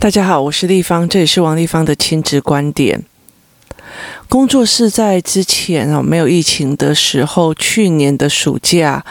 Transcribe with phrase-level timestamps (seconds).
[0.00, 3.02] 大家好，我是丽芳，这里是王立芳的亲子观点。
[4.28, 9.04] 工作室在之前哦，没有疫情的时候，去年的暑假，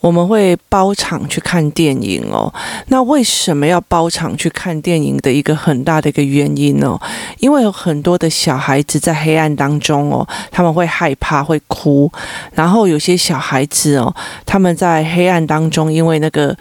[0.00, 2.52] 我们会包场去看电影哦。
[2.88, 7.00] 那为什么要包场去看电影的一个很大的一个原因呢？
[7.38, 12.12] 因为有很多的小孩子在黑暗当中哦，他们会害怕，会哭。
[12.52, 14.14] 然后有些小孩子哦，
[14.44, 16.54] 他们在黑暗当中，因为那个。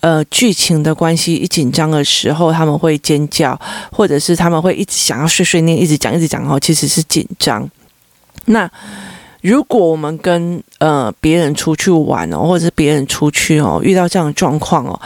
[0.00, 3.58] 呃，剧情的关系，一紧张的时候，他们会尖叫，
[3.92, 7.68] 或者是他们会一直想要碎碎念，一直讲，一直讲哦，其实是紧张。
[8.46, 8.70] 那
[9.42, 14.98] 如果我们跟呃别人出去玩哦，或者是别人出去哦，遇到这样的状况哦，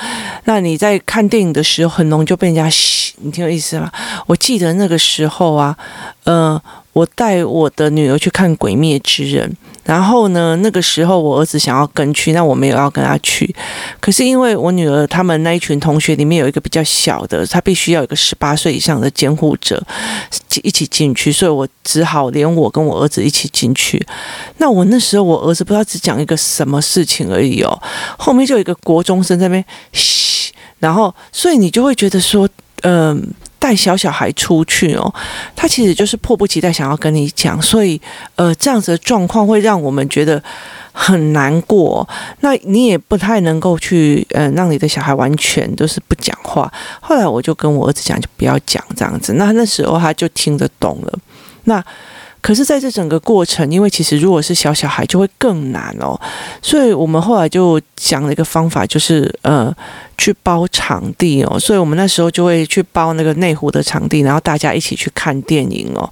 [0.45, 3.91] 那你在看电影的时候，很容易就被人家洗，你听我意思吗？
[4.27, 5.77] 我记得那个时候啊，
[6.23, 6.61] 呃，
[6.93, 9.51] 我带我的女儿去看《鬼灭之刃》。
[9.84, 13.55] 然后呢，那个时候我儿子想要跟去，那我没有要跟他去。
[14.01, 19.83] 可是因为我女儿他们那一群同学里面有一个比较小的，他必须要有一个十八岁以上的监护者
[20.62, 24.05] 一起进去，所以我只好连我跟我儿子一起进去。
[24.59, 27.79] 那我那时候我儿子不知道只讲一个什么事情而已哦，
[28.18, 29.65] 后面就有一个国中生在那边，
[30.79, 32.49] 然后所以你就会觉得说，
[32.82, 33.23] 嗯、
[33.65, 35.10] 带小小孩出去哦，
[35.57, 37.98] 他其实就是迫不及待想要跟你讲，所以
[38.37, 40.43] 呃，这样子的状况会让我们觉得
[40.93, 42.06] 很难过。
[42.40, 46.71] 那你也不太能够去呃，让你的小孩完全都是不讲话。
[47.01, 49.32] 后来我就跟我儿子讲，就不要讲这样子。
[49.38, 51.18] 那那时候他就听得懂了。
[51.65, 51.82] 那。
[52.45, 56.14] 可是，在这整个过程，因为其实如果是小小孩，就会更难哦。
[56.60, 59.74] 所以我们后来就讲了一个方法，就是呃，
[60.18, 61.59] 去包场地哦。
[61.59, 66.06] 所以我们那时候就会去包那个内湖的场地，然后大家一起去看电影哦。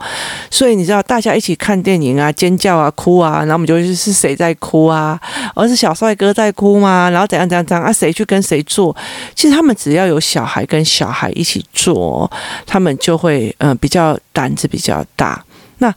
[0.50, 5.20] 所以你知道，大家一起看电影啊，尖叫啊，哭啊，然后我们就会是谁在哭啊？
[5.54, 7.10] 而是小帅哥在哭吗？
[7.10, 7.92] 然后怎样怎样怎样啊？
[7.92, 8.96] 谁去跟谁坐？
[9.34, 12.30] 其实他们只要有小孩跟小孩一起坐，
[12.66, 15.44] 他们就会呃比较胆子比较大。
[15.76, 15.94] 那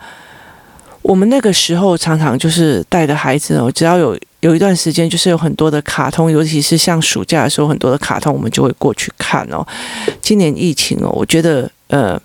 [1.06, 9.63] 我们那个时候常常就是带着孩子哦，只要有有一段时间，就是有很多的卡通，尤其是像暑假的时候，很多的卡通，我们就会过去看哦。
[10.19, 12.19] 今年疫情哦，我觉得呃，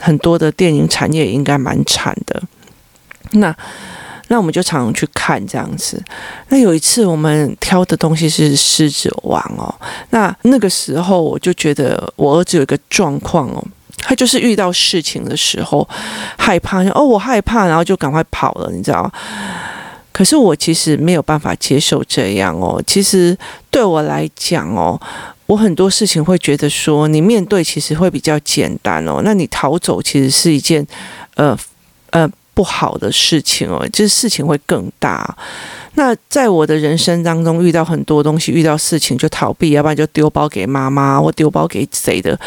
[0.00, 2.42] 很多的电影产业应该蛮惨的。
[3.32, 3.54] 那
[4.28, 6.02] 那我们就常常去看这样子。
[6.48, 9.74] 那有一次我们挑的东西是《狮子王》哦，
[10.08, 13.62] 那那个时候我就觉得我儿子有一个状况哦。
[13.98, 15.88] 他就是遇到事情的时候
[16.38, 19.10] 害怕，哦，我害怕，然后就赶快跑了，你知道？
[20.12, 22.80] 可是我其实没有办法接受这样哦。
[22.86, 23.36] 其实
[23.70, 25.00] 对我来讲哦，
[25.46, 29.22] 我很多事情会觉得说，你面对其实会比较简单哦。
[29.24, 30.86] 那你逃走其实是一件
[31.34, 31.58] 呃
[32.10, 35.36] 呃不好的事情哦，就是事情会更大。
[35.96, 42.38] 那在我的人生当中，遇到很多东西，遇到事情就逃避，要不然就丢包给妈妈，或丢包给谁的，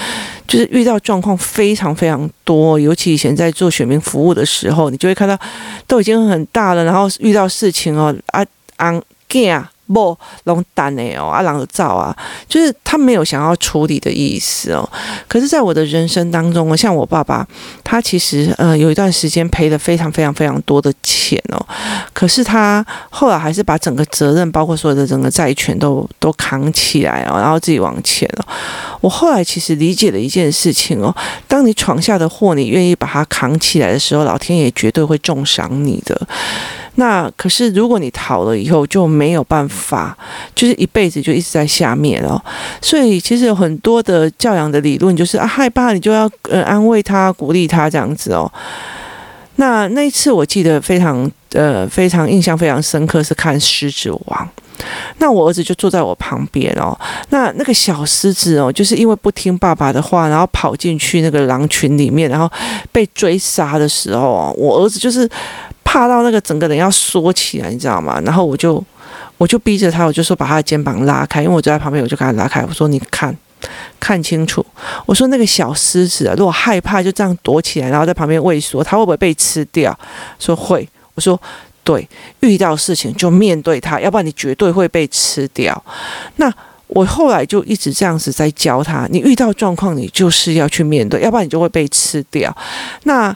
[0.48, 2.80] 就是遇到状况非常非常多。
[2.80, 5.40] 尤其以前在做选民服务的时候，你就会看到
[5.88, 9.64] 都已经很大了，然后遇到事情哦，啊，啊，惊。
[9.94, 12.16] 不，拢等的哦，阿郎的照啊，
[12.48, 14.88] 就是他没有想要处理的意思哦。
[15.28, 17.48] 可是，在我的人生当中，像我爸爸，
[17.84, 21.66] 他其实呃有一段时间赔了非常非常非常多的钱哦。
[22.14, 28.46] 可是他后来还是把整个责任，包括所有的整个债权都都扛起来哦，然后自己往前哦。
[29.00, 31.16] 我后来其实理解了一件事情哦，
[31.48, 36.20] 当你闯下的祸，你愿意把它扛起来的时候，老天爷绝对会重赏你的。
[37.00, 40.18] 那可是，如果你逃了以后，就没有办法，
[40.56, 42.42] 就是一辈子就一直在下面哦。
[42.82, 48.52] 所以其实有很多的教养的理论，就是啊，害怕你就要呃安慰他、鼓励他这样子哦。
[49.58, 54.50] 那那一次我记得非常呃非常印象非常深刻，是看《狮子王》。
[55.20, 56.98] 那我儿子就坐在我旁边哦。
[57.30, 62.52] 那那个小狮子哦，就是因为不听爸爸的话，然后跑进去那个狼群里面，然后
[62.92, 65.30] 被追杀的时候哦，我儿子就是。
[65.88, 68.20] 怕到那个整个人要缩起来，你知道吗？
[68.26, 68.84] 然后我就
[69.38, 72.62] 我就逼着他，我就说把他的肩膀拉开，因为我就在旁边，我就给他拉开。
[72.66, 73.34] 我说你看
[73.98, 74.64] 看清楚，
[75.06, 79.98] 我说那个小狮子啊，如果害怕就这样躲起来，然后在旁边畏缩，他会不会被吃掉？
[80.38, 80.86] 说会。
[81.16, 81.40] 我说
[81.86, 82.06] 对，
[82.42, 85.82] 遇到事情就面对他，要不然你绝对会被吃掉。
[86.36, 86.54] 那
[86.88, 92.54] 我后来就一直这样子在教他，你遇到状况你就是要去面对，要不然你就会被吃掉。
[93.04, 93.34] 那。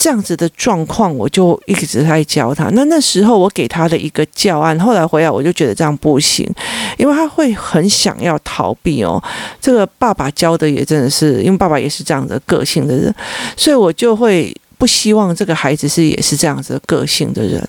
[0.00, 2.70] 这样子的状况，我就一直在教他。
[2.70, 6.50] 那那时候我给他的一个教案，后来回来我就觉得这样不行，
[6.96, 9.22] 因为他会很想要逃避哦。
[9.60, 13.14] 这个爸爸教的也真的是，因为爸爸也是这样的个性的人，
[13.58, 17.62] 所以我就会不希望这个孩子是也是这样子的个性的人。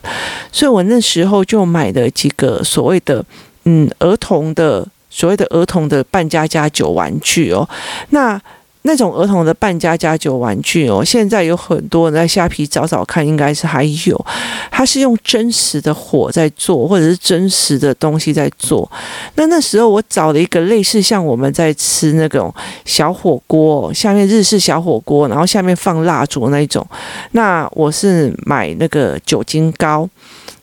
[0.53, 3.21] 所以我那时候就买了几个所谓的
[3.65, 7.67] 嗯儿童的所谓的儿童的扮家家酒玩具哦。
[8.11, 8.41] 那
[8.83, 14.25] 那种儿童的扮家家酒玩具哦，现在有很多人在虾皮找找看，应该是还有，
[14.71, 18.89] 它是用真实的火在做，或者是真实的东西在做。
[19.35, 26.85] 那那时候我找了一个类似像我们在吃那种小火锅，下面日式小火锅，然后下面放蜡烛那种。
[27.33, 30.09] 那我是买那个酒精膏，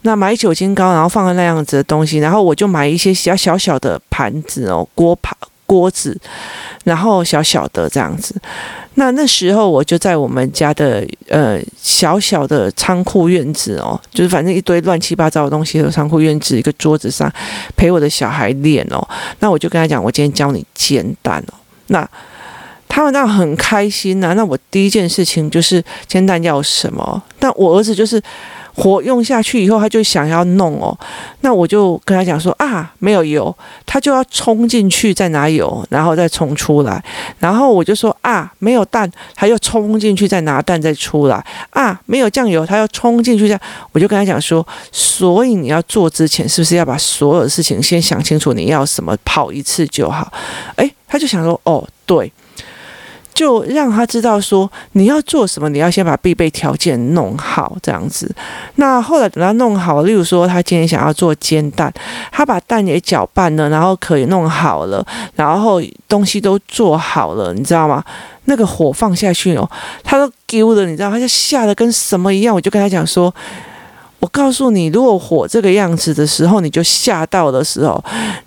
[0.02, 5.36] 那买酒精膏，然后放在那样子的东西，然后我就买一些小小小的盘子哦，锅盘。
[5.68, 6.18] 锅子，
[6.84, 8.34] 然后小小的这样子，
[8.94, 17.30] 那那时候我就在我们家的呃小小的仓库院子哦，就是反正一堆乱七八糟的东西的仓库院子一个桌子上
[17.76, 19.06] 陪我的小孩练哦，
[19.40, 21.54] 那我就跟他讲，我今天教你煎蛋哦，
[21.88, 22.08] 那
[22.88, 27.22] 他们那很开心呐、那我第一件事情就是煎蛋要什么？
[27.38, 28.20] 但我儿子就是。
[28.80, 30.96] 火用下去以后，他就想要弄哦，
[31.40, 33.52] 那我就跟他讲说啊，没有油，
[33.84, 37.02] 他就要冲进去再拿油，然后再冲出来，
[37.40, 41.44] 然后我就说啊，没有蛋，他又冲进去再拿蛋再出来。
[41.70, 43.60] 啊，没有酱油，他要冲进去这样，
[43.90, 50.32] 我就跟他讲说，所以你要做之前，是不是要把所有的事情先想清楚，你要什么，跑一次就好？
[50.76, 52.32] 诶，他就想说，哦，对。
[53.34, 58.34] 就让他知道说，你要做什么，你要先把必备条件弄好，这样子。
[58.76, 61.92] 那后来等他弄好，例如说他今天想要做煎蛋，
[62.32, 68.02] 他把蛋也搅拌了，然后可以弄好了，然后东西都做好了，你知道吗？
[68.46, 69.70] 那个火放下去哦，
[70.02, 72.54] 他都丢了，你知道，他就吓得跟什么一样。
[72.54, 73.32] 我就跟他讲说。
[74.20, 78.02] 我告诉你，如果火这个样子的时候，你就吓到的时候，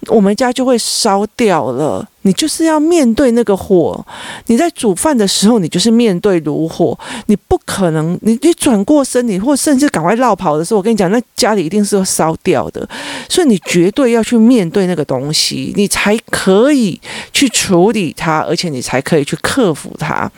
[0.07, 2.05] 我们家就会烧掉了。
[2.23, 4.05] 你就是要面对那个火。
[4.47, 6.97] 你在煮饭的时候，你就是面对炉火，
[7.27, 12.87] 你不可能，你你转过身，你或甚至赶快落跑的时候，我跟你讲，那家里一定是会烧掉的。
[13.29, 16.99] 所以你绝对要去面对那个东西，你才可以
[17.31, 20.29] 去处理它，而且你才可以去克服它。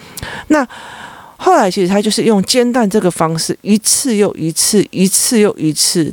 [0.49, 0.65] 那。
[1.43, 6.09] 后来其实他就是用煎蛋这个方式，一次又一次，一次又一次。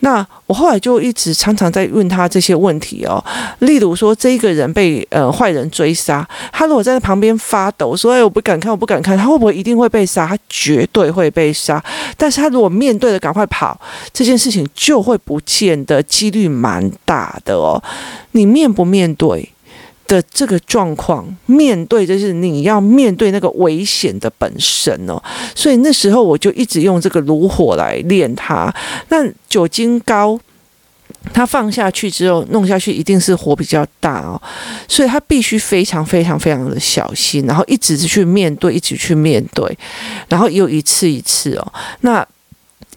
[0.00, 3.22] 那我后来就一直常常在问他这些问题哦，
[3.58, 10.26] 例如说，这一个人被呃坏人追杀，他如果在旁边发抖，说：“哎，我不敢看，我不敢看。”他会不会一定会被杀？
[10.26, 11.82] 他绝对会被杀。
[12.16, 13.78] 但是他如果面对的赶快跑，
[14.10, 17.82] 这件事情就会不见的几率蛮大的哦。
[18.30, 19.50] 你面不面对？
[20.12, 25.18] 的这个状况，面对就是你要面对那个危险的本身哦，
[25.54, 28.70] 所以那时候我就一直用这个炉火来练它。
[29.08, 30.38] 那酒精膏，
[31.32, 34.40] 它放下去之后弄下去一定是火比较大哦，
[34.86, 39.78] 所以它必须非常非常非常的小心，然后一直去面对，一直去面对，
[40.28, 41.72] 然后又一次一次哦，
[42.02, 42.26] 那。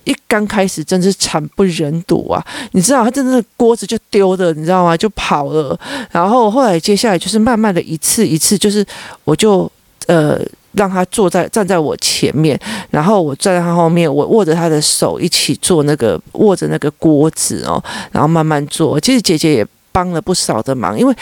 [0.06, 2.42] 一刚开始真是惨不忍睹啊！
[2.72, 4.96] 你知道他真的锅子就丢的，你知道吗？
[4.96, 5.78] 就跑了。
[6.10, 8.86] 然后后来接下来就是慢慢的一次一次，就是
[9.24, 9.70] 我就
[10.08, 10.40] 呃
[10.72, 12.60] 让他坐在站在我前面，
[12.90, 19.00] 然后我站在他后面，我握着他的手一起做那个握着那个锅子哦，然后慢慢做。
[19.00, 19.68] 其实姐姐也。
[19.96, 21.16] 帮了不少的忙，因为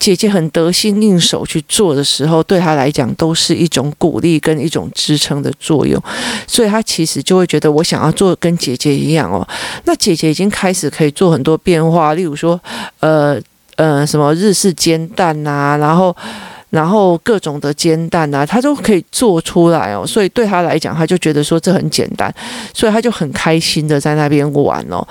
[0.00, 6.02] 姐姐很得心应手去做的时候，对她来讲都是一种鼓励跟一种支撑的作用，
[6.44, 9.46] 所以她其实就会觉得我想要做跟姐姐一样哦。
[9.84, 12.60] 那姐姐已经开始可以做很多变化，例如说，
[12.98, 13.40] 呃
[13.76, 16.16] 呃，什么日式煎蛋呐、然后
[16.70, 20.04] 然后各种的煎蛋呐、啊，她都可以做出来哦。
[20.04, 22.34] 所以对她来讲，她就觉得说这很简单，
[22.74, 25.06] 所以她就很开心的在那边玩哦。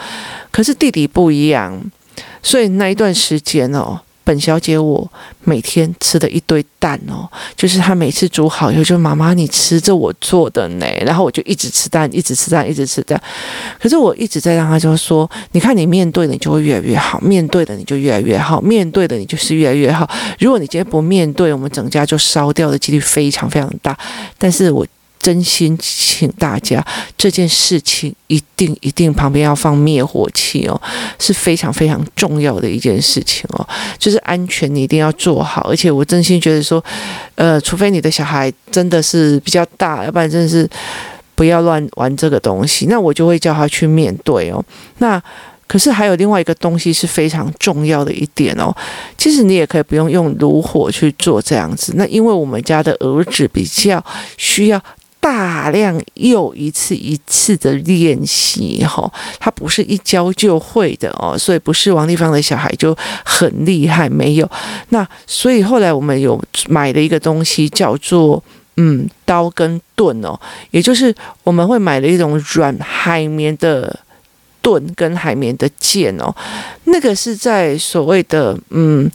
[0.52, 1.80] 可是弟弟不一样。
[2.42, 5.12] 所以那一段时间哦，本小姐我
[5.44, 13.22] 每天吃的一堆蛋哦，就是她每次煮好以后就妈妈你吃着我做的呢，然后我就一直吃蛋，一直吃蛋，一直吃蛋。
[13.80, 20.10] 可是我一直在让她就说，你看你面对的你就会越来越好，面对的你就越来越好，面对的你就是越来越好。
[20.40, 23.98] 如果你今天不面对，我们整家就烧掉的几率非常非常大。
[24.38, 24.86] 但是我。
[25.26, 26.86] 真心请大家，
[27.18, 30.80] 这件事情一定一定旁边要放灭火器哦，
[31.18, 33.68] 是非常非常重要的一件事情哦。
[33.98, 36.84] 就是安全你一定要做好，而且我真心觉得说，
[37.34, 40.70] 呃，除非你的小孩真的是比较大，要不然真的是
[41.34, 42.86] 不要乱玩这个东西。
[42.86, 44.64] 那我就会叫他去面对哦。
[45.00, 45.20] 那
[45.68, 48.72] 可是还有另外一个东西是非常重要的一点哦。
[49.18, 51.94] 其实你也可以不用用炉火去做这样子。
[51.96, 54.06] 那因为我们家的儿子比较
[54.38, 54.80] 需要。
[55.26, 64.48] 大量又一次一次的练习，哈，他不是一教就会的哦，所以不是王丽芳的小孩就很厉害，没有。
[64.90, 68.44] 那所以后来我们有买了一个东西，叫做
[68.78, 70.40] 嗯刀跟盾哦，
[70.70, 71.12] 也就是
[71.44, 74.00] 我们会买了一种软海绵的
[74.62, 76.32] 盾跟海绵的剑哦，
[76.84, 79.10] 那个是在所谓的嗯。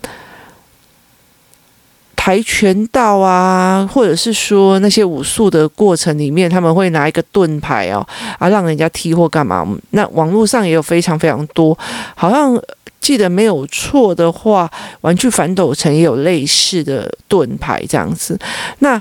[2.22, 8.06] 跆拳道啊，或者是说那些武术的过程里面，他们会拿一个盾牌哦，
[8.38, 9.66] 啊，让人家踢或干嘛？
[9.92, 11.76] 那网络上也有非常非常多，
[12.14, 12.60] 好像
[13.00, 18.38] 记得没有错的话，玩具反斗城也有类似的盾牌这样子。
[18.80, 19.00] 那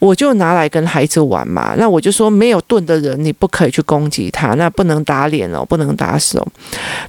[0.00, 1.76] 我就拿来跟孩子玩嘛。
[1.78, 6.44] 那我就说，没有盾的人，你不可以去攻击他，那不能打脸哦，不能打手。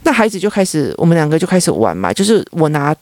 [0.04, 2.96] 那孩子就开始，我们两个就开始玩嘛，就是我拿。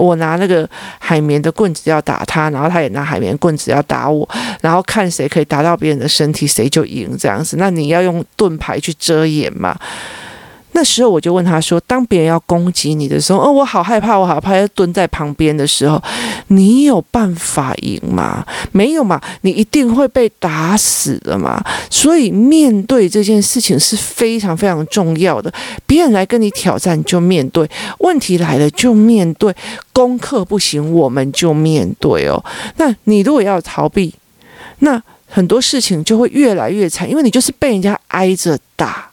[0.00, 4.28] 我拿那个海绵的棍子要打他，然后他也拿海绵棍子要打我，
[4.62, 7.56] 然后看谁可以打到别人的身体，谁就赢这样子。
[7.58, 9.76] 那你要用盾牌去遮掩嘛。
[10.72, 16.00] 那时候我就问他说：“当别人要攻击你的时候，哦，我好害怕，我好怕，要蹲在旁边的时候，
[16.46, 18.46] 你有办法赢吗？
[18.72, 21.62] 没有嘛，你一定会被打死的嘛。
[21.90, 25.52] 所以面对这件事情是非常非常重要的。
[25.86, 27.66] 别人来跟你挑战，就面对；
[27.98, 29.52] 问题来了，就面对；
[29.92, 32.42] 功课不行，我们就面对哦。
[32.76, 34.14] 那你如果要逃避，
[34.78, 39.09] 那很多事情就会越来越惨，因为你就是被人家挨着打。”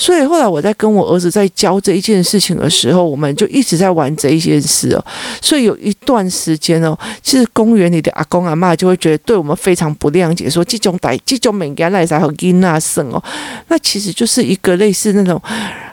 [0.00, 5.04] 所以后来我在跟我儿子在教这一件事情的时候，我们就一直在玩这一件事哦。
[5.42, 13.22] 所以有一段时间哦，其实公园里的阿公阿妈就会觉得对我们非常不谅解，说这种歹这种物件来才和囡仔耍哦。
[13.68, 15.38] 那其实就是一个类似那种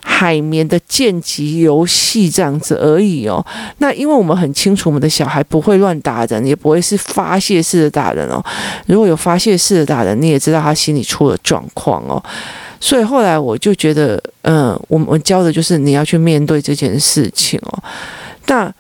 [0.01, 3.45] 海绵的剑击游戏这样子而已哦。
[3.79, 8.41] 那因为我们很清楚，我们的小孩不会乱打人，也不会是发泄式的打人哦。
[8.85, 12.23] 如果有发泄式的打人，你也知道他心里出了状况哦。
[12.79, 17.83] 所以后来我就觉得，嗯、我，我教的就是你要去面对这件事情哦。
[18.47, 18.73] 那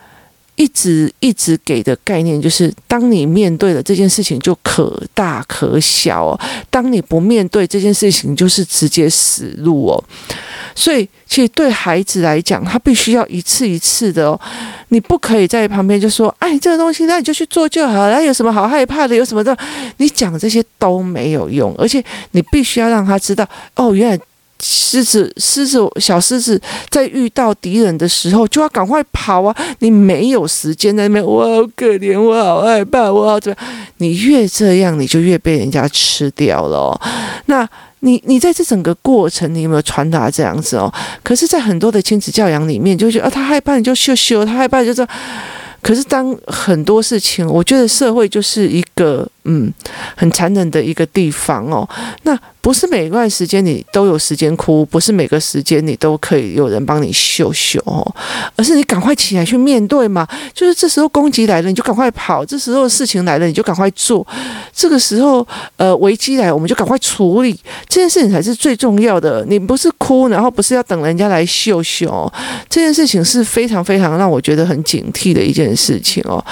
[0.57, 6.37] 一直一直给的概念就是，当你面对了这件事情，就可大可小；
[6.69, 10.03] 当你不面对这件事情，就是直接死路哦。
[10.75, 14.39] 所以，其实对孩子来讲，他必须要一次一次的哦。
[14.89, 18.21] 你不可以在旁边就说：“哎，这个东西，那你就去做就好了。
[18.21, 19.15] 有什么好害怕的？
[19.15, 19.55] 有什么的？
[19.97, 21.73] 你讲这些都没有用。
[21.77, 24.19] 而且，你必须要让他知道，哦，原来。”
[24.61, 26.59] 狮子，狮子，小狮子
[26.89, 29.55] 在遇到敌人的时候就要赶快跑啊！
[29.79, 33.57] 你没有时间在那边，我好可怜，我好害怕，我好怎么？
[33.97, 36.99] 你越这样，你就越被人家吃掉了。
[37.45, 37.67] 那
[38.01, 40.91] 你，你在这整个过程，你有没有传达这样子哦？
[41.23, 45.07] 可是，在很多的亲子教养里面，就觉得啊，他害怕你就羞羞，他害怕就说。
[45.79, 49.73] 可是，当很多事情，我觉得社会就是一个嗯，
[50.15, 51.87] 很残忍的一个地方哦。
[52.23, 58.05] 那不是每一段时间你都有时间哭，不是每个时间你都可以有人帮你秀秀哦，
[58.57, 60.27] 而是你赶快起来去面对嘛。
[60.53, 64.25] 就是这时候攻击来了，你就赶快跑；这时候事情来了，你就赶快做。
[64.73, 67.57] 这个时候，呃，危机来，我们就赶快处理。
[67.87, 69.45] 这件事情才是最重要的。
[69.47, 72.31] 你不是哭，然后不是要等人家来秀秀。
[72.69, 76.43] 这件事情是非常非常让我觉得很警惕的一件事情哦。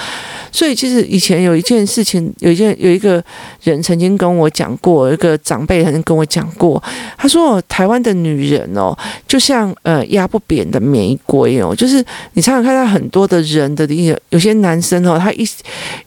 [0.50, 3.22] 所以，其实以前有一件事情，有一件有一个
[3.62, 6.82] 人曾经跟我讲过，一个长辈曾经跟我讲过，
[7.18, 13.86] 他说：“台湾的女人哦，就像呃压不扁的玫瑰哦，就是你常常看到很多的人的
[14.30, 15.46] 有些男生哦，他一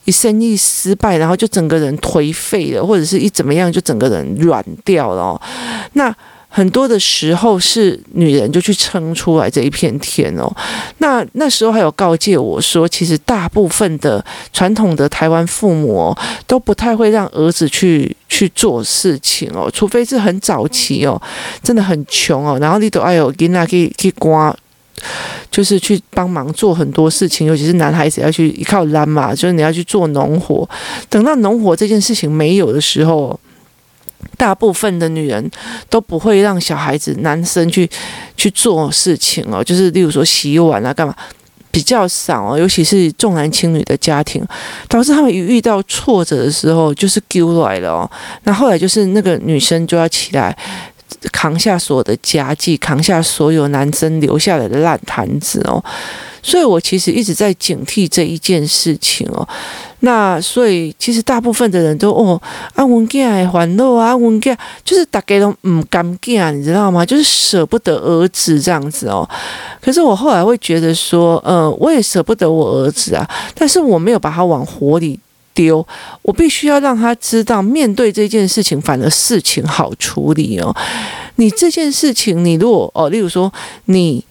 [0.06, 5.42] 一生意失败，然后就整个人颓废了，或者是一怎么样，就整个人软掉了哦。
[5.94, 6.16] 那
[6.52, 10.52] 很多的时候是女人就去撑出来这一片天哦。
[10.98, 21.22] 那那时候还有告诫我说，其实大部分的传统的台湾父母哦，都不太会让儿子去去做事情哦，除非是很早期哦，
[21.62, 24.54] 真的很穷哦，然后你都哎有囡仔去去刮，
[25.52, 30.68] 就是去帮忙做很多事情，尤其是男孩子要去依靠蓝嘛，就是你要去做农活。
[31.10, 33.40] 等到农活这件事情没有的时候。
[34.38, 35.52] 大部分的女人
[35.90, 37.90] 都不会让小孩子、男生去
[38.38, 41.16] 去做事情哦，就是例如说洗碗啊、干嘛，
[41.72, 42.58] 比较少哦。
[42.58, 44.46] 尤其是重男轻女的家庭，
[44.88, 48.10] 导致他们一遇到挫折的时候，就是丢来了哦。
[48.44, 50.56] 那后来就是那个女生就要起来
[51.32, 55.84] 扛下所有的家计，扛下所有男生留下来的烂摊子哦。
[56.42, 59.48] 所以我其实一直在警惕这一件事情哦。
[60.02, 62.42] 那所以其实大部分的人都哦
[62.74, 67.06] 啊，文健还欢乐啊，文健就是大家都唔甘见，你知道吗？
[67.06, 69.28] 就是舍不得儿子这样子哦。
[69.82, 75.20] 可是我后来会觉得说，呃，我也舍不得我儿子啊，但是我没有把他往火里
[75.54, 75.86] 丢，
[76.22, 80.74] 我必须要让他知道，面对这件事情，反而事情好处理哦。
[81.36, 83.52] 你这件事情，你如果哦，例如说
[83.86, 84.24] 你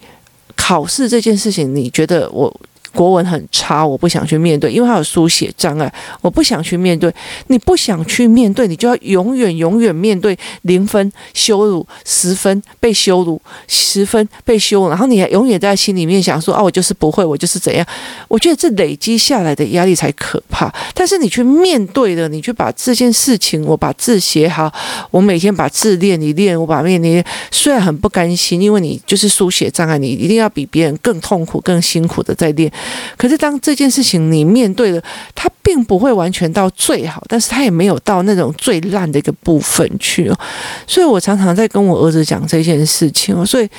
[0.69, 2.55] 考试这件事情，你觉得我。
[2.93, 7.13] 国文很差，我不想去面对，因为他有书写障碍，我不想去面对。
[7.47, 17.85] 你不想去面对，你就要永远永远面对零分羞辱，十分被羞辱，十分被羞辱，然后你还永远在心里面想说啊，我就是不会，我就是怎样。
[18.27, 20.73] 我觉得这累积下来的压力才可怕。
[20.93, 24.71] 但是你去面对了，你去把这件事情，我把字写好，
[25.11, 32.71] 我每天把字练一练，我把面练，虽然很不甘心，因为你就是书写障碍，你一定要比别人更痛苦、更辛苦的在练。
[33.17, 35.01] 可是当这件事情你面对了，
[35.35, 40.39] 他并不会完全到最好，但是他也没有到那种最烂的一个部分去哦。
[40.87, 43.45] 所以我常常在跟我儿子讲这件事情哦。
[43.45, 43.69] 所以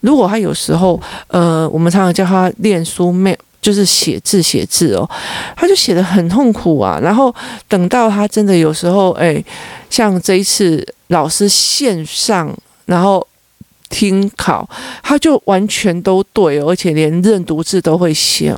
[0.00, 5.08] 如果他有时候，呃，我们常常叫他练书，没就是写字写字哦，
[5.54, 6.98] 他就写得很痛苦啊。
[7.02, 7.34] 然后
[7.68, 9.44] 等到他真的有时候，哎，
[9.90, 12.52] 像这一次老师线上，
[12.86, 13.24] 然后。
[13.88, 14.68] 听考，
[15.02, 18.54] 他就完全都对，而且连认读字都会写，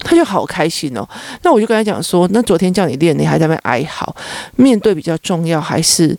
[0.00, 1.08] 他就好开心哦。
[1.42, 4.14] 那我就跟他讲说，那昨天叫你练，你还在那边哀嚎，
[4.56, 6.16] 面对比较重要，还是？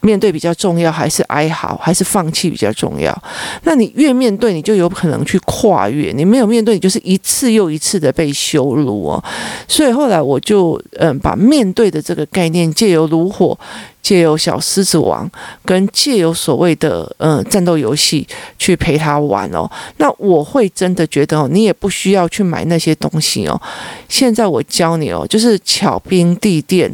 [0.00, 3.16] 面对比较重要，还是哀嚎，还是放弃比较重要？
[3.64, 9.22] 那你越面对，你就有可能去跨越；你没有面对，你就是一次又一次的被羞辱哦。
[9.66, 13.58] 所以后来我就嗯，把面对的这个概念，借由炉火，
[14.00, 15.28] 借由小狮子王，
[15.64, 18.26] 跟借由所谓的嗯战斗游戏
[18.58, 19.68] 去陪他玩哦。
[19.96, 23.60] 那我会真的觉得哦，你也不需要去买那些东西哦。
[24.08, 26.90] 现在我教你哦，就是巧兵地垫。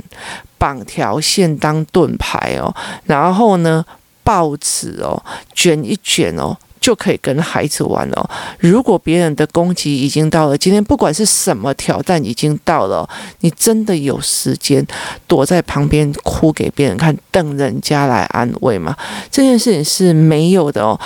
[0.64, 3.84] 绑条线当盾牌哦，然后呢，
[4.22, 8.30] 报纸哦，卷一卷哦，就可以跟孩子玩哦。
[8.60, 13.06] 如果别人的攻击已经到了，今天不管是什么挑战已经到了，
[13.40, 14.82] 你真的有时间
[15.26, 18.96] 躲在旁边哭给别人看，等人家来安慰吗？
[19.30, 20.98] 这件事情是没有的哦。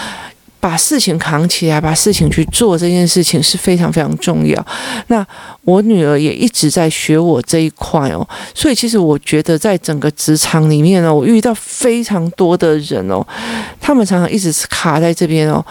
[0.60, 4.66] 把事情扛起来，把事情去做，这件事情是非常非常重要。
[5.06, 5.24] 那
[5.62, 13.24] 我女儿也一直在学我这一块哦，所以其实我觉得在整个职场里面呢，我遇到非常多的人哦，
[13.80, 15.64] 他们常常一直是卡在这边哦。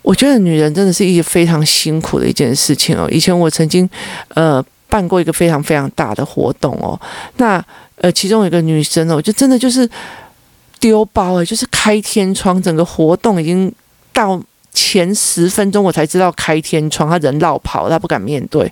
[0.00, 3.06] 我觉得女人真的是一个非常辛苦的一件事情哦。
[3.10, 3.88] 以前我曾经
[4.28, 6.98] 呃办过一个非常非常大的活动哦，
[7.36, 7.62] 那
[7.96, 9.86] 呃其中有一个女生哦，就真的就是
[10.80, 13.70] 丢包诶，就是开天窗，整个活动已经。
[14.12, 14.40] 到
[14.72, 18.70] 前十分钟，我才知道开天窗，他人绕跑，他不敢面对。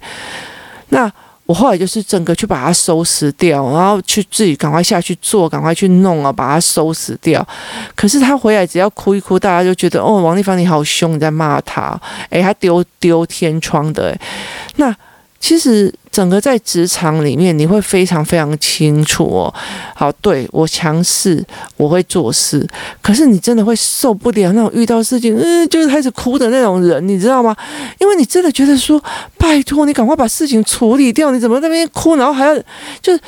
[0.90, 1.10] 那
[1.46, 7.44] 我后来就是整个去把它收拾掉，然后去自己赶快下去做，赶快去弄啊，把它收拾掉。
[7.96, 12.00] 可是他回来只要哭一哭，大家就觉得哦，王丽芳你好凶，你在骂他。
[12.28, 14.16] 诶，他丢丢天窗的。
[14.76, 14.94] 那
[15.40, 15.92] 其实。
[16.12, 19.54] 整个在职场里面，你会非常非常清楚哦。
[19.94, 21.42] 好，对，我强势，
[21.76, 22.68] 我会做事，
[23.00, 27.56] 可是你真的会受不了那种遇到事情，嗯，就是开始哭的那种人，你知道吗？
[28.00, 29.00] 因为你真的觉得说，
[29.38, 32.54] 拜托你赶快把事情处理掉，你怎么在那边哭，然后还要
[33.00, 33.20] 就是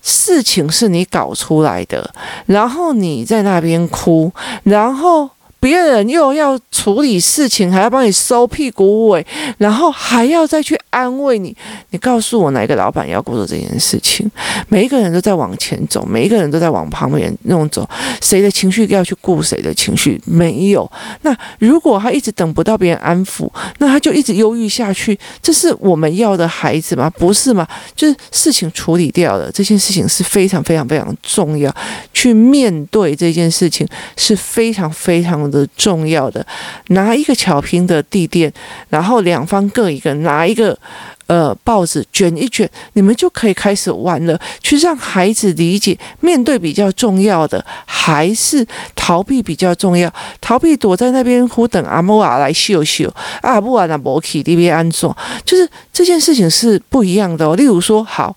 [0.00, 2.10] 事情是你搞出来的，
[2.46, 5.28] 然后你在那边哭，然后。
[5.60, 9.24] 别人又要处理事情，还要帮你收屁股尾，
[9.58, 11.54] 然后还要再去安慰你。
[11.90, 14.28] 你告诉我，哪一个老板要做这件事情？
[14.68, 17.86] 每一个人都在往前走，每一个人都在往旁边那种走。
[18.22, 20.18] 谁的情绪要去顾谁的情绪？
[20.24, 20.90] 没有。
[21.20, 23.46] 那如果他一直等不到别人安抚，
[23.76, 25.18] 那他就一直忧郁下去。
[25.42, 27.10] 这是我们要的孩子吗？
[27.10, 27.68] 不是吗？
[27.94, 31.70] 就是事情处理掉了，这件事情是非常非常非常重要。
[32.14, 35.49] 去面对这件事情是非常非常。
[35.50, 36.46] 的重要的，
[36.88, 38.52] 拿一个巧拼的地垫，
[38.88, 40.78] 然后两方各一个，拿一个
[41.26, 44.38] 呃报纸卷一卷，你们就可以开始玩了。
[44.62, 50.12] 去让孩子理解，面对比较重要的，还是逃避比较重要？
[50.40, 57.56] 逃避躲在那边，呼等阿莫啊来秀秀，阿布啊那摩奇这边安装，就是这件事情是不一样的。
[57.56, 58.36] 例如说，好，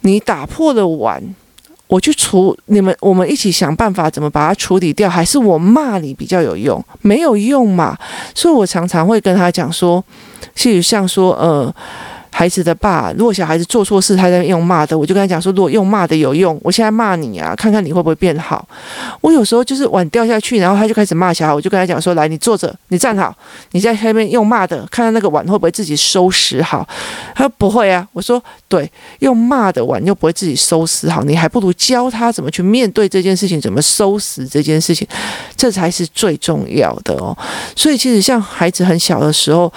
[0.00, 1.22] 你打破了碗。
[1.88, 6.82] 我去处你们，我们一起想办法怎么把它处理掉，还是我骂你比较有用？
[7.02, 7.98] 没有用嘛，
[8.34, 10.04] 所以我常常会跟他讲说，
[10.54, 11.74] 其实像说，呃。
[12.38, 18.64] 孩子的爸，如果小孩子做错事，他在用骂的，我就跟他讲说，如果用骂的有用，我现在骂你啊，看看你会不会变好。
[19.20, 23.36] 我有时候就是碗掉下去，然后他就开始骂小孩，我就跟他讲说，来，你坐着，你站好，
[23.72, 26.88] 你在下面用骂的，看看那个碗会不会自己收拾好。
[27.34, 35.04] 他说不会啊，我说对，用骂的碗又不会自己收拾好，你还不如教他怎么去面对这件事情，怎么收拾这件事情，
[35.56, 37.36] 这才是最重要的哦。
[37.74, 39.72] 所以其实像孩子很小的时候。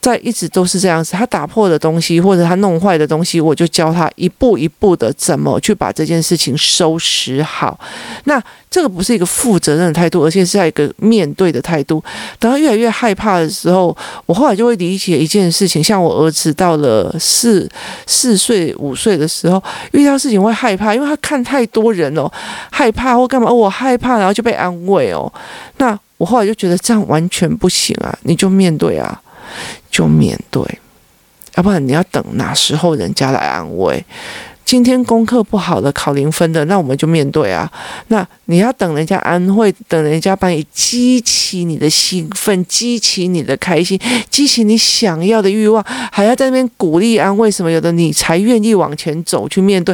[0.00, 7.78] 在一直都是这样子，他打破的东西或者他弄坏的东西，我就教他一步一步的怎么去把这件事情收拾好。
[8.24, 12.02] 那这个不是一个负责任的态度，而且是在一个面对的态度。
[12.38, 17.68] 等他越来越害怕的时候，我后来就会理解一件事情，像我儿子到了四
[18.06, 22.30] 四岁五岁的时候，遇到事情会害怕，因为他看太多人哦，
[22.70, 25.30] 害怕或干嘛，我害怕，然后就被安慰哦。
[25.78, 29.20] 那我后来就觉得这样完全不行啊，你就面对啊。
[29.98, 30.62] 就面对，
[31.56, 34.04] 要不然你要等哪时候人家来安慰？
[34.64, 37.68] 今天功课不好的，考零分的，那我们就面对啊。
[38.06, 43.98] 那你要等人家安慰，等人家帮你激起你的兴奋，激起你的开心，
[44.30, 49.92] 激起你想要的欲望，还要在那边鼓励安慰什么有的，你才愿意往前走去面对。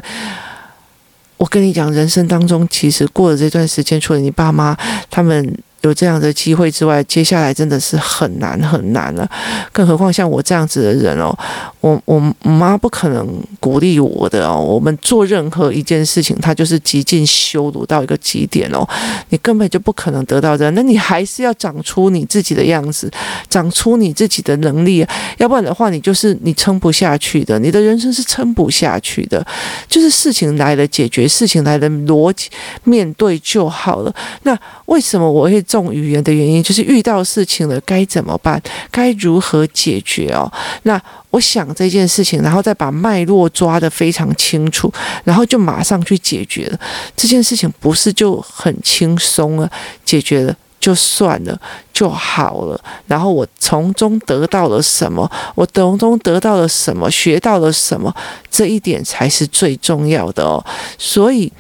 [1.39, 4.77] 我跟你讲，人生当中其实过了这段时间，除了你爸妈
[5.11, 5.57] 他们。
[5.85, 9.31] 有这样的机会之外，接下来真的是很难很难了。
[9.71, 11.37] 更何况像我这样子的人哦，
[11.81, 13.29] 我我妈不可能
[13.61, 14.59] 鼓励我的哦。
[14.59, 18.89] 我们做任何一件事情，她就是极尽羞辱到一个极点哦。
[19.29, 23.11] 你根本就不可能得到这样，那你还是要长出你自己的样子，
[23.51, 27.59] 长出你自己的能力，要不然的话，你就是你撑不下去的。
[27.59, 29.47] 你的人生是撑不下去的。
[29.87, 32.49] 就是事情来了，解决事情来了，逻辑
[32.85, 34.15] 面对就好了。
[34.45, 35.63] 那为什么我会？
[35.75, 38.63] 动语言的原因就是遇到事情了该怎么办？
[38.93, 40.49] 该如何解决哦？
[40.85, 44.93] 那我想这件事情，然后再把脉络抓得非常清楚，
[45.25, 46.79] 然后就马上去解决了。
[47.17, 49.69] 这件事情不是就很轻松了？
[50.05, 51.59] 解决了就算了
[51.95, 52.79] 就好了。
[53.07, 55.31] 然后我从中得到了什么？
[55.55, 57.11] 我从中得到了什么？
[57.11, 58.15] 学到了什么？
[58.51, 60.63] 这一点才是最重要的哦。
[60.99, 61.51] 所以。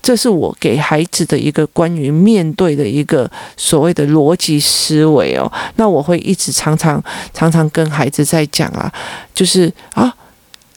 [0.00, 5.50] 这是我给孩子的一个关于面对的一个所谓的逻辑思维哦。
[5.76, 8.90] 那我会一直常常常常跟孩子在讲啊，
[9.34, 10.14] 就是啊，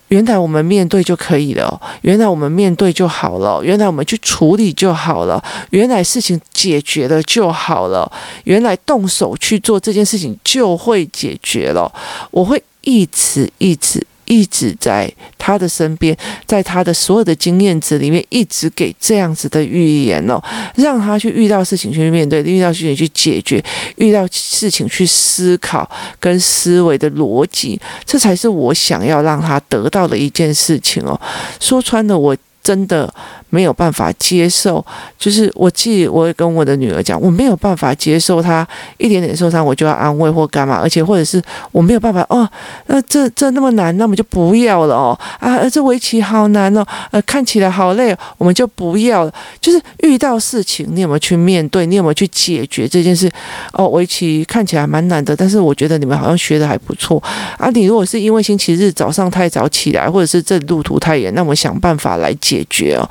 [0.09, 8.09] 原来我们面对就可以了，原来我们面对就好了，原来我们去处理就好了，原来事情解决了就好了，
[8.45, 11.91] 原来动手去做这件事情就会解决了。
[12.31, 14.05] 我会一直一直。
[14.27, 20.39] 一直在他的身边，在他的所有的经验值里面，一直给这样子的预言哦，
[20.75, 23.63] 让他去遇到事情去面对，遇到事情去解决，
[23.95, 31.19] 遇到事情去思考跟思维的逻辑，这才是我想要让他得到的一件事情哦。
[31.59, 33.11] 说穿了，我真的。
[33.49, 34.85] 没有办法接受，
[35.17, 42.47] 就是我记，我也跟我的女儿讲，我没有办法接受她一点点受伤，我就要安慰或干嘛，而且或者是我没有办法哦，
[42.87, 49.33] 那这这那么难，那我们就不要了哦啊，这围棋好难哦，呃，看起来好累，我们就不要了。
[49.61, 51.85] 就是遇到事情，你有没有去面对？
[51.85, 53.31] 你有没有去解决这件事？
[53.73, 57.21] 哦，围棋看起来蛮难的，但是我觉得你们好像学的还不错
[57.57, 57.69] 啊。
[57.71, 63.09] 你如果是因为星期日早上太早起来，或者是这路途太远，那我想办法来解决哦。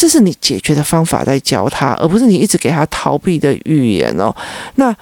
[0.00, 4.34] 这是你解决的方法，在教他，而不是你一直给他逃避的语言哦。
[4.76, 4.96] 那。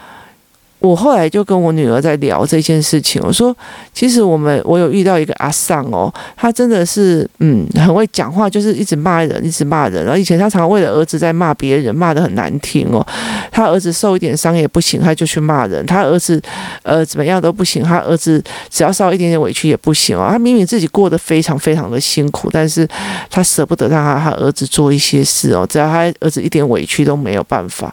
[0.81, 3.55] 我后来就跟我女儿在聊这件事情，我说，
[3.93, 10.05] 其实我们我有遇到一个阿桑哦，他真的是嗯很会讲话，就是一直骂人，一直骂人。
[10.05, 13.05] 然后以前他常常为了儿子在骂别人，骂得很难听哦。
[13.51, 15.85] 他儿子受一点伤也不行，他就去骂人。
[15.85, 16.41] 他儿子
[16.85, 20.29] 呃怎么样都不行，他儿子只要受一点点委屈也不行哦。
[20.31, 22.87] 他明明自己过得非常非常的辛苦，但是
[23.29, 27.93] 他舍不得让他他儿子做一些事哦，只要他儿子一点委屈都没有办法。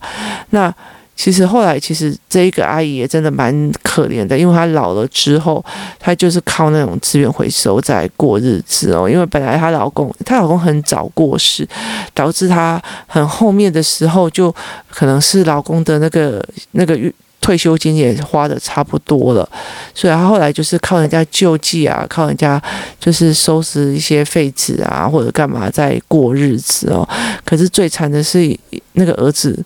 [0.51, 0.71] 那。
[1.15, 5.63] 其实后来，其实这一个阿姨也真的蛮可怜的，因为她老了之后，
[5.97, 9.09] 她就是靠那种资源回收在过日子哦。
[9.09, 11.65] 因为本来她老公，她老公很早过世，
[12.13, 14.53] 导致她很后面的时候，就
[14.89, 16.99] 可能是老公的那个那个
[17.39, 19.49] 退休金也花的差不多了，
[19.93, 22.61] 所以她后来就是靠人家救济啊，靠人家
[22.99, 27.07] 就是收拾一些废纸啊，或者干嘛在过日子哦。
[27.45, 28.53] 可是最惨的是
[28.93, 29.57] 那个儿子，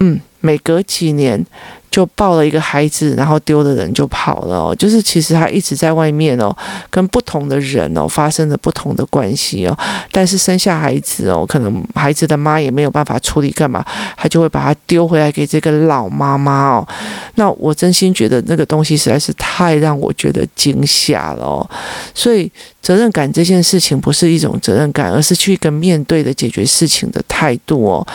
[0.00, 0.20] 嗯。
[0.40, 1.44] 每隔几年
[1.90, 4.74] 就抱了一个孩子，然后丢的人就跑了。
[4.76, 6.56] 就是其实他一直在外面哦，
[6.88, 9.76] 跟不同的人哦发生了不同的关系哦。
[10.12, 13.84] 但是生下孩子哦，可能孩子的妈也没有办法处理，干嘛？
[14.16, 16.88] 他就会把他丢回来给这个老妈妈哦。
[17.34, 21.68] 那我真心觉得那个东西实在是太让我觉得惊吓了哦。
[22.14, 22.50] 所以
[22.82, 28.06] 责任感这件事情不是一种责任感，而是去跟面对的解决事情的态度哦。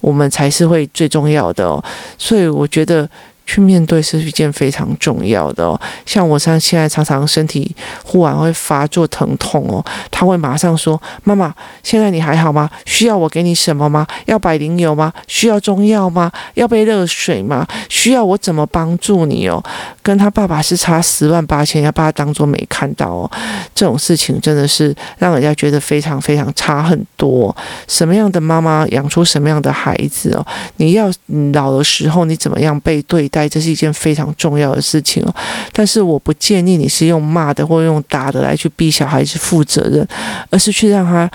[0.00, 1.82] 我们才是会最重要的哦，
[2.18, 3.08] 所以我觉得
[3.46, 5.80] 去面对是一件非常重要的哦。
[6.06, 12.70] 像我像现在常常身体忽然会发作疼痛哦，他会马上说：“妈妈，现在你还好吗？
[12.86, 14.06] 需要我给你什么吗？
[14.26, 15.12] 要百灵油吗？
[15.26, 16.30] 需要中药吗？
[16.54, 17.66] 要杯热水吗？
[17.88, 19.62] 需要我怎么帮助你哦？”
[20.02, 23.30] 跟他爸爸是差十万八千，要把他当做没看到哦。
[23.74, 27.54] 这种事情真的是让人家觉得非常非常差很多。
[27.88, 30.46] 什么样的妈妈养出什么样的孩子哦？
[30.76, 31.10] 你要
[31.54, 35.34] 老的时候你怎么样被对待，这是一件非常重要的事情哦。
[35.72, 40.06] 但是我不建议你是用骂的或用打的来去逼小孩子负责任，
[40.50, 41.28] 而是去让他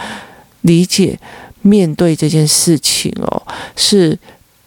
[0.62, 1.20] 理解
[1.62, 3.42] 面对这件事情哦，
[3.76, 4.18] 是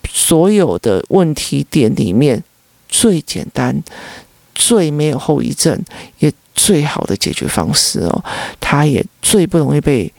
[0.06, 2.44] 所有的问题点里面
[2.90, 3.82] 最简单、
[4.54, 5.82] 最没有后遗症
[6.18, 8.24] 也最好的解决方式哦。
[8.60, 10.12] 他也最不容易被。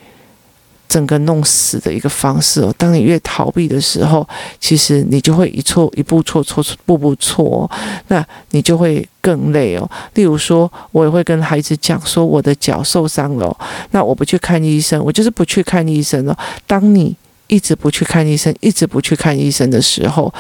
[0.88, 2.74] 整个弄死的一个方式哦。
[2.78, 4.28] 当你越逃避的时候，
[4.60, 7.72] 其实你就会一错一步错错步步错哦，
[8.10, 9.90] 那你就会更累哦。
[10.14, 13.58] 例如说，我也会跟孩子讲说，我的脚受伤了，
[13.92, 16.38] 那我不去看医生，我就是不去看医生了。
[16.68, 17.16] 当你
[17.48, 20.32] 一直不去看医生，一直不去看医生的时候，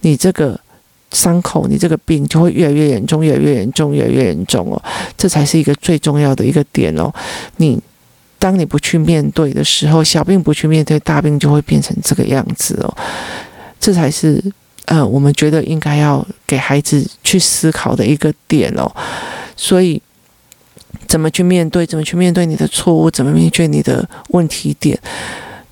[0.00, 0.58] 你这个
[1.12, 4.82] 伤口，你这个病就会越来越严重，越来越严重，越来越严重哦。
[5.16, 7.12] 这才是一个最重要的一个点哦，
[7.58, 7.80] 你。
[8.40, 12.96] 当你不去面对的时候，小病不去面对，大病就会变成这个样子哦。
[13.78, 14.42] 这才是
[14.86, 18.90] 呃，我们觉得应该要给孩子去思考的一个点哦。
[19.54, 20.00] 所以，
[21.06, 21.86] 怎么去面对？
[21.86, 23.10] 怎么去面对你的错误？
[23.10, 24.98] 怎么面对你的问题点？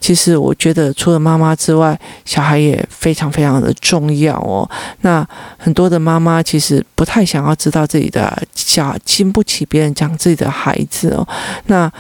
[0.01, 4.69] 其实，我觉得除了妈妈之外，小孩也非常非常的重要哦。
[5.01, 5.27] 那
[5.57, 11.27] 很多的妈妈其实不太想要知道自己的小，经不起别人讲自己的孩子哦。
[11.67, 11.91] 那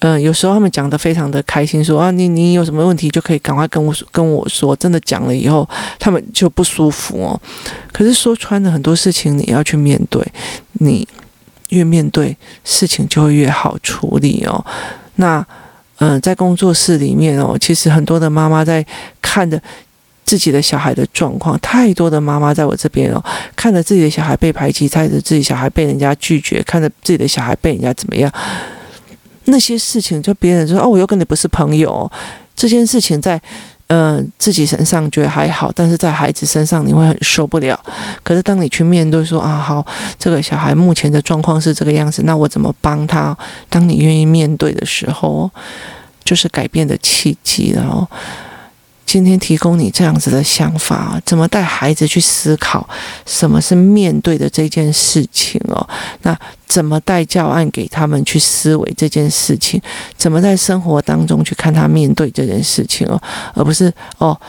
[0.00, 4.74] 嗯、有时候他们讲得非常的开心，说啊，你你有什么问题就可以赶快跟我跟我说。
[4.74, 7.40] 真的讲了以后，他们就不舒服哦。
[7.92, 10.26] 可是说穿了很多事情，你要去面对，
[10.74, 11.06] 你
[11.68, 14.64] 越面对事情就会越好处理哦。
[15.16, 15.46] 那
[15.98, 18.82] 嗯、在工作室里面哦，其实很多的妈妈在
[19.20, 19.60] 看着
[20.24, 23.22] 自己的小孩的状况，太多的妈妈在我这边哦，
[23.54, 28.32] 看着自己的小孩被排挤，看着自己小孩被人家拒绝，看着自己的小孩被人家怎么样。
[29.50, 32.10] 那些事情，就别人说哦，我又跟你不是朋友。
[32.56, 33.40] 这件事情在，
[33.86, 37.78] 呃，自己身上觉得还好，但是在孩子身上你会很受不了。
[38.22, 39.84] 可是当你去面对说啊，好，
[40.18, 43.36] 这个小孩目前的状况是这个样子，那我怎么帮他？
[43.68, 45.50] 当你愿意面对的时候，
[46.24, 48.06] 就是改变的契机然后。
[49.12, 52.88] 今天提供你这样子的想法，怎么带孩子去思考
[53.26, 55.84] 什么是面对的这件事情哦？
[56.22, 59.82] 那怎么带教案给他们去思维这件事情？
[60.16, 63.20] 怎么在生活当中去看他面对这件事情哦？
[63.52, 64.40] 而不是哦。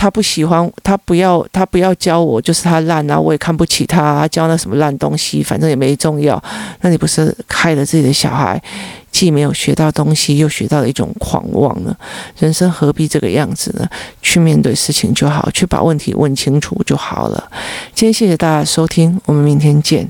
[0.00, 3.20] 他不喜欢，他不要，他不要教我，就是他烂啊！
[3.20, 6.42] 我也看不起他，他教那什么烂东西，反正也没重要。
[6.80, 8.58] 那你不是害了自己的小孩，
[9.12, 11.94] 既没有学到东西，又学到了一种狂妄呢？
[12.38, 13.86] 人生何必这个样子呢？
[14.22, 17.50] 去面对事情就好，去把问题问清楚就好了。
[17.94, 20.08] 今天谢谢大家收听，我们明天见。